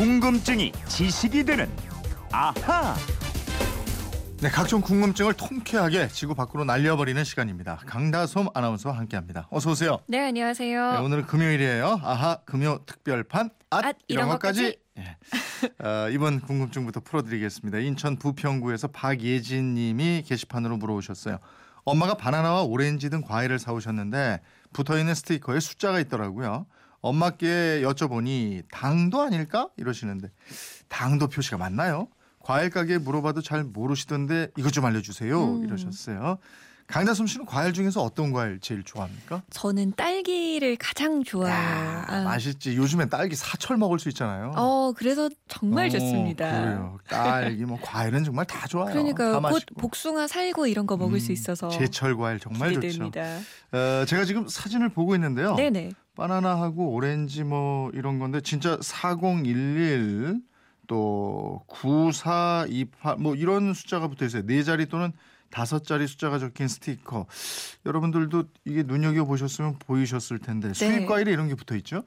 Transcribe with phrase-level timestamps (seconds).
[0.00, 1.68] 궁금증이 지식이 되는
[2.32, 2.94] 아하.
[4.40, 7.76] 네, 각종 궁금증을 통쾌하게 지구 밖으로 날려버리는 시간입니다.
[7.84, 9.46] 강다솜 아나운서와 함께합니다.
[9.50, 9.98] 어서 오세요.
[10.06, 10.92] 네, 안녕하세요.
[10.92, 12.00] 네, 오늘은 금요일이에요.
[12.02, 14.78] 아하 금요 특별판 앗, 앗, 이런 이런 것까지.
[14.96, 15.18] 예.
[15.86, 17.80] 어, 이번 궁금증부터 풀어드리겠습니다.
[17.80, 21.40] 인천 부평구에서 박예진님이 게시판으로 물어오셨어요.
[21.84, 24.40] 엄마가 바나나와 오렌지 등 과일을 사오셨는데
[24.72, 26.64] 붙어 있는 스티커에 숫자가 있더라고요.
[27.00, 30.30] 엄마께 여쭤보니 당도 아닐까 이러시는데
[30.88, 32.08] 당도 표시가 맞나요?
[32.40, 35.64] 과일 가게에 물어봐도 잘 모르시던데 이것 좀 알려주세요 음.
[35.64, 36.38] 이러셨어요.
[36.90, 39.42] 강다솜 씨는 과일 중에서 어떤 과일 제일 좋아합니까?
[39.50, 41.54] 저는 딸기를 가장 좋아해요.
[41.54, 42.22] 야, 아.
[42.24, 42.76] 맛있지.
[42.76, 44.52] 요즘엔 딸기 사철 먹을 수 있잖아요.
[44.56, 46.50] 어, 그래서 정말 어, 좋습니다.
[46.50, 46.98] 그래요.
[47.08, 48.92] 딸기 뭐 과일은 정말 다 좋아요.
[48.92, 49.74] 그러니까 다곧 맛있고.
[49.80, 52.80] 복숭아 살고 이런 거 먹을 수 음, 있어서 제철 과일 정말 좋죠.
[52.80, 53.22] 기대됩니다.
[53.72, 55.54] 어, 제가 지금 사진을 보고 있는데요.
[55.54, 55.92] 네네.
[56.16, 60.40] 바나나하고 오렌지 뭐 이런 건데 진짜 4011
[60.88, 64.44] 또 9428 뭐 이런 숫자가 붙어 있어요.
[64.44, 65.12] 네 자리 또는
[65.50, 67.26] 다섯 자리 숫자가 적힌 스티커.
[67.84, 71.06] 여러분들도 이게 눈여겨 보셨으면 보이셨을 텐데 수입 네.
[71.06, 72.04] 과일에 이런 게 붙어 있죠?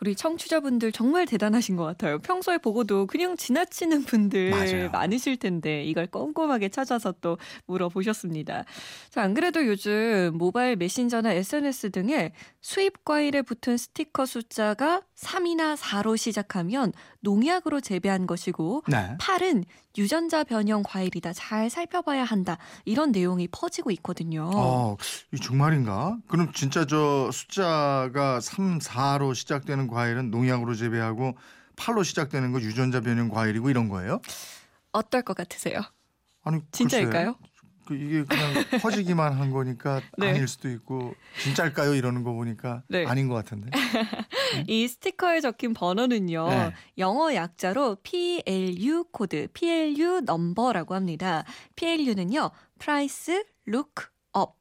[0.00, 2.18] 우리 청취자분들 정말 대단하신 것 같아요.
[2.18, 4.90] 평소에 보고도 그냥 지나치는 분들 맞아요.
[4.90, 8.64] 많으실 텐데 이걸 꼼꼼하게 찾아서 또 물어보셨습니다.
[9.10, 16.16] 자, 안 그래도 요즘 모바일 메신저나 SNS 등에 수입 과일에 붙은 스티커 숫자가 3이나 4로
[16.16, 19.16] 시작하면 농약으로 재배한 것이고 네.
[19.18, 19.64] 팔은
[19.96, 21.32] 유전자 변형 과일이다.
[21.32, 22.58] 잘 살펴봐야 한다.
[22.84, 24.50] 이런 내용이 퍼지고 있거든요.
[24.54, 24.96] 어,
[25.32, 26.18] 이 정말인가?
[26.28, 31.36] 그럼 진짜 저 숫자가 3, 4로 시작되는 과일은 농약으로 재배하고
[31.76, 34.20] 8로 시작되는 거 유전자 변형 과일이고 이런 거예요?
[34.92, 35.80] 어떨 것 같으세요?
[36.42, 37.34] 아니 진짜일까요?
[37.34, 37.55] 글쎄, 그
[37.94, 40.30] 이게 그냥 퍼지기만 한 거니까 네.
[40.30, 41.94] 아닐 수도 있고 진짜일까요?
[41.94, 43.04] 이러는 거 보니까 네.
[43.06, 43.70] 아닌 것 같은데.
[44.66, 46.48] 이 스티커에 적힌 번호는요.
[46.48, 46.72] 네.
[46.98, 51.44] 영어 약자로 PLU 코드, PLU 넘버라고 합니다.
[51.76, 52.50] PLU는요.
[52.78, 54.06] Price Look
[54.36, 54.52] Up.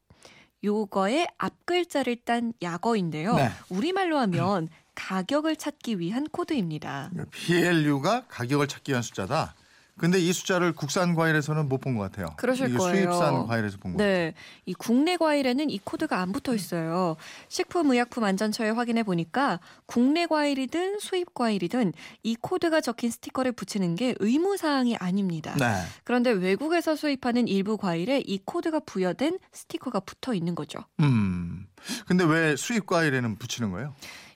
[0.63, 3.35] 요거의 앞 글자를 딴 약어인데요.
[3.35, 3.49] 네.
[3.69, 7.11] 우리말로 하면 가격을 찾기 위한 코드입니다.
[7.31, 9.53] PLU가 가격을 찾기 위한 숫자다.
[9.97, 12.27] 근데 이 숫자를 국산 과일에서는 못 본 것 같아요.
[12.37, 12.95] 그러실 이게 거예요.
[13.13, 13.97] 수입산 과일에서 본 거.
[13.97, 14.13] 같아요.
[14.13, 14.33] 네,
[14.65, 17.15] 이 국내 과일에는 이 코드가 안 붙어 있어요.
[17.47, 24.97] 식품의약품안전처에 확인해 보니까 국내 과일이든 수입 과일이든 이 코드가 적힌 스티커를 붙이는 게 의무 사항이
[24.97, 25.55] 아닙니다.
[25.57, 25.81] 네.
[26.03, 30.79] 그런데 외국에서 수입하는 일부 과일에 이 코드가 부여된 스티커가 붙어 있는 거죠.
[30.99, 31.67] 음.
[32.07, 33.95] 근데 왜 수입 과일에는 붙이는 거예요?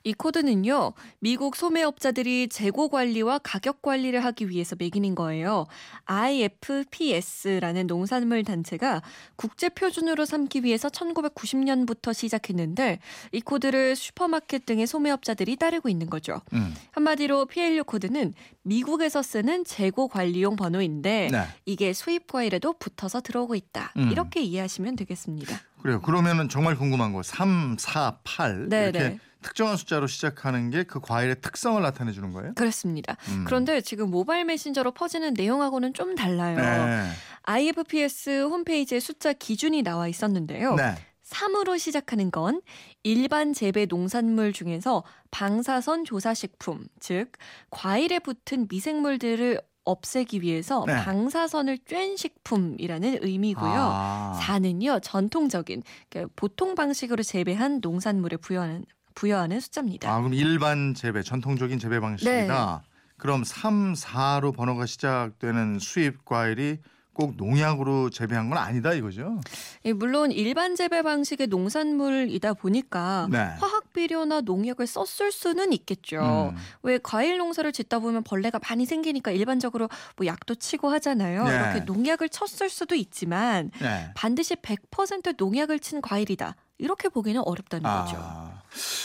[0.10, 5.68] 이 코드는요, 미국 소매업자들이 재고 관리와 가격 관리를 하기 위해서 매기는 거예요.
[6.06, 9.04] IFPS라는 농산물 단체가
[9.36, 12.98] 국제 표준으로 삼기 위해서 1990년부터 시작했는데
[13.32, 16.42] 이 코드를 슈퍼마켓 등의 소매업자들이 따르고 있는 거죠.
[16.54, 16.74] 음.
[16.90, 18.34] 한마디로 PLU 코드는
[18.64, 21.44] 미국에서 쓰는 재고 관리용 번호인데 네.
[21.66, 23.94] 이게 수입 과일에도 붙어서 들어오고 있다.
[23.98, 24.10] 음.
[24.12, 25.56] 이렇게 이해하시면 되겠습니다.
[25.84, 26.02] 그래요.
[26.02, 29.20] 그러면은 정말 궁금한 거 3, 4, 8 네, 이렇게 네.
[29.42, 32.54] 특정한 숫자로 시작하는 게 그 과일의 특성을 나타내 주는 거예요?
[32.56, 33.16] 그렇습니다.
[33.30, 33.44] 음.
[33.46, 36.56] 그런데 지금 모바일 메신저로 퍼지는 내용하고는 좀 달라요.
[36.58, 37.10] 네.
[37.44, 40.76] IFPS 홈페이지에 숫자 기준이 나와 있었는데요.
[40.76, 40.96] 네.
[41.26, 42.62] 3으로 시작하는 건
[43.04, 47.32] 일반 재배 농산물 중에서 방사선 조사 식품, 즉
[47.70, 50.96] 과일에 붙은 미생물들을 없애기 위해서 네.
[51.04, 53.72] 방사선을 쬐은 식품이라는 의미고요.
[53.72, 54.40] 아.
[54.42, 58.86] 4는요 전통적인 그러니까 보통 방식으로 재배한 농산물에 부여하는
[59.20, 60.10] 부여하는 숫자입니다.
[60.10, 62.82] 아, 그럼 일반 재배, 전통적인 재배 방식이다.
[62.82, 62.90] 네.
[63.18, 66.78] 그럼 3, 4로 번호가 시작되는 수입 과일이
[67.20, 69.42] 꼭 농약으로 재배한 건 아니다 이거죠?
[69.84, 73.40] 예, 물론 일반 재배 방식의 농산물이다 보니까 네.
[73.60, 76.54] 화학 비료나 농약을 썼을 수는 있겠죠.
[76.54, 76.58] 음.
[76.82, 81.44] 왜 과일 농사를 짓다 보면 벌레가 많이 생기니까 일반적으로 뭐 약도 치고 하잖아요.
[81.44, 81.56] 네.
[81.56, 84.12] 이렇게 농약을 쳤을 수도 있지만 네.
[84.16, 86.56] 반드시 100% 농약을 친 과일이다.
[86.78, 88.16] 이렇게 보기는 어렵다는 거죠.
[88.18, 88.62] 아.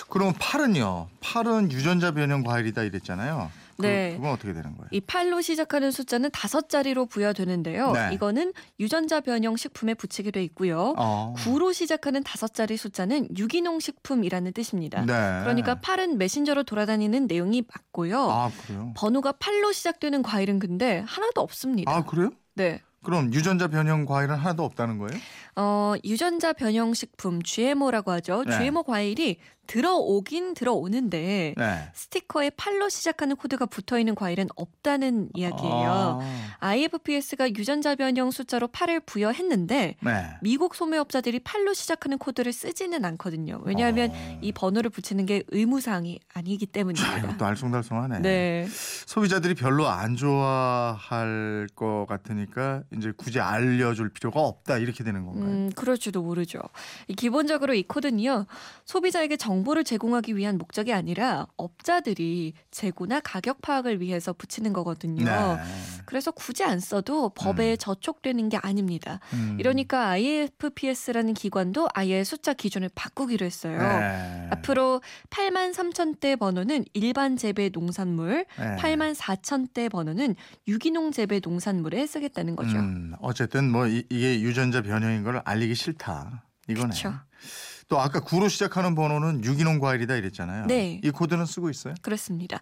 [0.09, 1.09] 그럼 팔은요?
[1.21, 3.51] 팔은 유전자 변형 과일이다 이랬잖아요.
[3.77, 4.15] 그, 네.
[4.17, 4.89] 그 건 어떻게 되는 거예요?
[4.91, 7.93] 이 8로 시작하는 숫자는 다섯 자리로 부여되는데요.
[7.93, 8.11] 네.
[8.13, 10.95] 이거는 유전자 변형 식품에 붙이게 돼 있고요.
[10.97, 11.35] 어.
[11.39, 15.01] 9로 시작하는 다섯 자리 숫자는 유기농 식품이라는 뜻입니다.
[15.01, 15.13] 네.
[15.43, 18.21] 그러니까 8은 메신저로 돌아다니는 내용이 맞고요.
[18.31, 18.93] 아, 그래요?
[18.97, 21.93] 번호가 8로 시작되는 과일은 근데 하나도 없습니다.
[21.95, 22.31] 아, 그래요?
[22.55, 22.81] 네.
[23.05, 25.19] 그럼 유전자 변형 과일은 하나도 없다는 거예요?
[25.57, 28.45] 어, 유전자 변형 식품 GMO라고 하죠.
[28.45, 28.59] 네.
[28.59, 29.37] GMO 과일이
[29.67, 31.91] 들어오긴 들어오는데 네.
[31.95, 36.21] 스티커에 팔로 시작하는 코드가 붙어 있는 과일은 없다는 이야기예요.
[36.61, 40.27] 아, IFPS가 유전자 변형 숫자로 8을 부여했는데 네.
[40.43, 43.61] 미국 소매업자들이 팔로 시작하는 코드를 쓰지는 않거든요.
[43.65, 44.39] 왜냐하면 어.
[44.43, 47.19] 이 번호를 붙이는 게 의무 사항이 아니기 자, 때문입니다.
[47.19, 48.21] 이것도 알쏭달쏭하네.
[48.21, 48.67] 네.
[49.07, 55.45] 소비자들이 별로 안 좋아할 것 같으니까 이제 굳이 알려줄 필요가 없다 이렇게 되는 건가요?
[55.45, 56.59] 음, 그럴지도 모르죠.
[57.09, 58.47] 이 기본적으로 이 코드는요,
[58.85, 65.25] 소비자에게 정보를 제공하기 위한 목적이 아니라 업자들이 재고나 가격 파악을 위해서 붙이는 거거든요.
[65.25, 65.57] 네.
[66.07, 67.77] 그래서 굳이 안 써도 법에 음.
[67.79, 69.21] 저촉되는 게 아닙니다.
[69.33, 69.57] 음.
[69.59, 73.79] 이러니까 IFPS라는 기관도 아예 숫자 기준을 바꾸기로 했어요.
[73.79, 74.49] 네.
[74.51, 75.01] 앞으로
[75.31, 78.77] 8만 3천 대 번호는 일반 재배 농산물, 네.
[78.77, 80.35] 8만 4천 대 번호는
[80.69, 82.77] 유기농 재배 농산물에 쓰겠다는 거죠.
[82.85, 86.45] 음, 어쨌든 뭐 이, 게 유전자 변형인 걸 알리기 싫다.
[86.69, 86.91] 이거네.
[86.91, 87.15] 그쵸.
[87.89, 90.67] 또 아까 구로 시작하는 번호는 유기농 과일이다 이랬잖아요.
[90.67, 91.01] 네.
[91.05, 91.95] 이 코드는 쓰고 있어요?
[92.01, 92.61] 그렇습니다.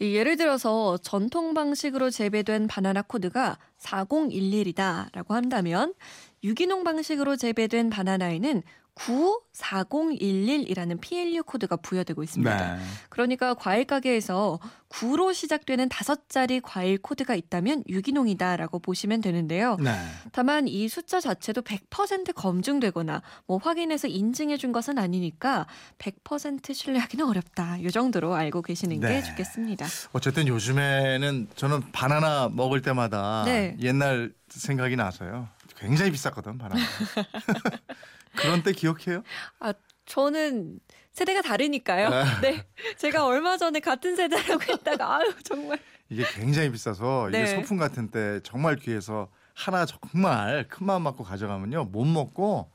[0.00, 5.94] 이 예를 들어서 전통 방식으로 재배된 바나나 코드가 4011이다라고 한다면
[6.42, 8.62] 유기농 방식으로 재배된 바나나에는
[8.94, 12.76] 94011이라는 PLU 코드가 부여되고 있습니다.
[12.76, 12.82] 네.
[13.08, 19.76] 그러니까 과일 가게에서 9로 시작되는 다섯 자리 과일 코드가 있다면 유기농이다라고 보시면 되는데요.
[19.80, 19.92] 네.
[20.32, 25.66] 다만 이 숫자 자체도 100% 검증되거나 뭐 확인해서 인증해 준 것은 아니니까
[25.98, 27.78] 100% 신뢰하기는 어렵다.
[27.78, 29.08] 이 정도로 알고 계시는 네.
[29.08, 29.86] 게 좋겠습니다.
[30.12, 33.76] 어쨌든 요즘에는 저는 바나나 먹을 때마다 네.
[33.80, 35.48] 옛날 생각이 나서요.
[35.76, 36.80] 굉장히 비쌌거든 바나나.
[38.36, 39.22] 그런 때 기억해요?
[39.60, 39.72] 아,
[40.06, 40.80] 저는
[41.12, 42.10] 세대가 다르니까요.
[42.42, 42.66] 네.
[42.98, 45.78] 제가 얼마 전에 같은 세대라고 했다가 아유, 정말
[46.08, 47.46] 이게 굉장히 비싸서 이게 네.
[47.46, 52.70] 소풍 같은 때 정말 귀해서 하나 정말 큰 마음 먹고 가져가면요 못 먹고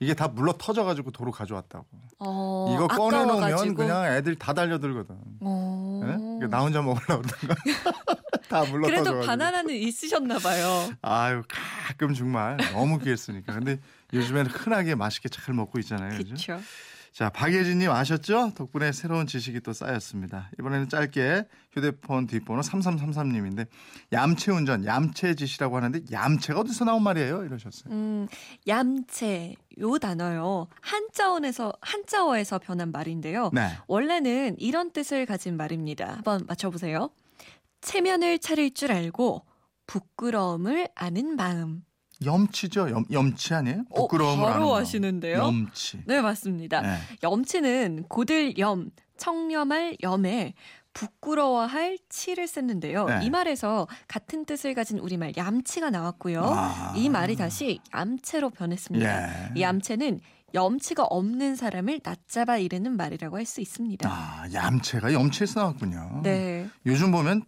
[0.00, 1.86] 이게 다 물러 터져가지고 도로 가져왔다고.
[2.18, 3.74] 어, 이거 꺼내놓으면 아까워가지고.
[3.76, 5.16] 그냥 애들 다 달려들거든.
[5.40, 6.00] 어.
[6.02, 6.06] 예?
[6.08, 7.54] 그러니까 나 혼자 먹으려고 그러다가
[8.48, 9.26] 다 물러 그래도 터져가지고.
[9.26, 10.90] 바나나는 있으셨나 봐요.
[11.02, 13.52] 아유 가끔 정말 너무 귀했으니까.
[13.54, 13.78] 근데
[14.12, 16.10] 요즘에는 흔하게 맛있게 잘 먹고 있잖아요.
[16.18, 16.60] 그렇죠.
[17.12, 18.54] 자 박예진님 아셨죠?
[18.56, 20.50] 덕분에 새로운 지식이 또 쌓였습니다.
[20.58, 23.68] 이번에는 짧게 휴대폰 뒷번호 3333님인데
[24.12, 27.44] 얌체 운전, 얌체짓이라고 하는데 얌체가 어디서 나온 말이에요?
[27.44, 27.92] 이러셨어요.
[27.94, 28.26] 음,
[28.66, 30.66] 얌체 요 단어요.
[30.80, 33.50] 한자어에서 한자어에서 변한 말인데요.
[33.52, 33.68] 네.
[33.86, 36.14] 원래는 이런 뜻을 가진 말입니다.
[36.14, 37.10] 한번 맞춰보세요.
[37.84, 39.44] 체면을 차릴 줄 알고
[39.86, 41.82] 부끄러움을 아는 마음.
[42.24, 42.90] 염치죠.
[42.90, 43.84] 염, 염치 아니에요?
[43.90, 44.80] 어, 부끄러움을 바로 아는 마음.
[44.82, 45.38] 아시는데요?
[45.38, 46.02] 염치.
[46.06, 46.80] 네, 맞습니다.
[46.80, 46.96] 네.
[47.22, 50.54] 염치는 고들 염, 청렴할 염에
[50.94, 53.04] 부끄러워할 치를 썼는데요.
[53.06, 53.20] 네.
[53.24, 56.40] 이 말에서 같은 뜻을 가진 우리말 얌치가 나왔고요.
[56.44, 56.94] 아.
[56.96, 59.22] 이 말이 다시 얌체로 변했습니다.
[59.48, 59.50] 예.
[59.56, 60.20] 이 얌체는
[60.54, 64.08] 염치가 없는 사람을 낮잡아 이르는 말이라고 할 수 있습니다.
[64.08, 66.20] 아, 얌체가 염치에서 나왔군요.
[66.22, 66.68] 네.
[66.86, 67.42] 요즘 보면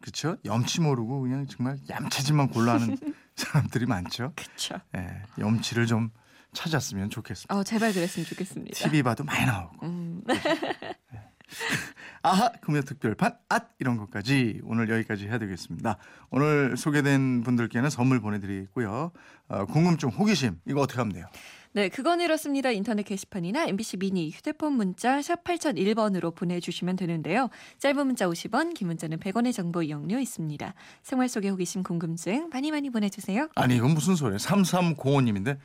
[0.00, 0.36] 그렇죠.
[0.44, 2.96] 염치 모르고 그냥 정말 얌체짓만 골라하는
[3.36, 4.32] 사람들이 많죠.
[4.36, 4.76] 그렇죠.
[4.96, 6.10] 예, 염치를 좀
[6.52, 7.54] 찾았으면 좋겠습니다.
[7.54, 8.74] 어, 제발 그랬으면 좋겠습니다.
[8.74, 9.86] TV 봐도 많이 나오고.
[9.86, 10.22] 음,
[12.22, 15.96] 아하 금요 특별판 앗 이런 것까지 오늘 여기까지 해야 되겠습니다.
[16.30, 19.12] 오늘 소개된 분들께는 선물 보내드리고요.
[19.48, 21.26] 어, 궁금증, 호기심 이거 어떻게 하면 돼요?
[21.72, 22.70] 네, 그건 이렇습니다.
[22.70, 27.50] 인터넷 게시판이나 MBC 미니 휴대폰 문자 샵 8001번으로 보내주시면 되는데요.
[27.78, 30.74] 짧은 문자 50원, 긴 문자는 100원의 정보 이용료 있습니다.
[31.02, 33.48] 생활 속의 호기심 궁금증 많이 많이 보내주세요.
[33.54, 34.38] 아니 이건 무슨 소리예요?
[34.38, 35.58] 3305님인데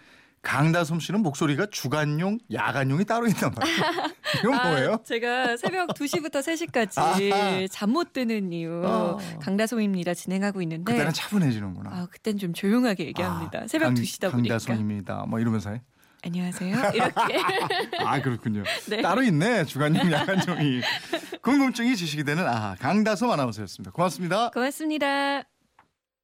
[0.43, 3.77] 강다솜 씨는 목소리가 주간용, 야간용이 따로 있단 말이에요.
[4.43, 4.93] 이건 뭐예요?
[4.95, 7.67] 아, 제가 새벽 2시부터 3시까지 아하.
[7.71, 9.17] 잠못 드는 이유 어.
[9.41, 10.13] 강다솜입니다.
[10.13, 11.89] 진행하고 있는데 그때는 차분해지는구나.
[11.91, 13.61] 아, 그땐 좀 조용하게 얘기합니다.
[13.63, 14.57] 아, 새벽 강- 2시다 보니까.
[14.57, 15.25] 강다솜입니다.
[15.29, 15.81] 뭐 이러면서 해.
[16.25, 16.75] 안녕하세요.
[16.93, 17.97] 이렇게.
[17.99, 18.63] 아 그렇군요.
[18.89, 19.01] 네.
[19.01, 20.81] 따로 있네 주간용, 야간용이.
[21.41, 23.91] 궁금증이 지식이 되는 아 강다솜 아나운서였습니다.
[23.91, 24.49] 고맙습니다.
[24.51, 25.52] 고맙습니다.